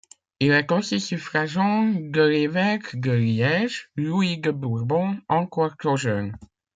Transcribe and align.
Il 0.39 0.49
est 0.51 0.71
aussi 0.71 0.99
suffragant 0.99 1.85
de 1.87 2.23
l'évêque 2.23 2.99
de 2.99 3.11
Liège, 3.11 3.91
Louis 3.95 4.39
de 4.39 4.49
Bourbon, 4.49 5.21
encore 5.29 5.77
trop 5.77 5.95
jeune. 5.95 6.35